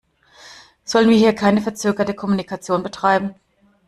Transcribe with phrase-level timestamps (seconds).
[0.83, 3.35] Sollen wir hier keine verzögerte Kommunikation betreiben?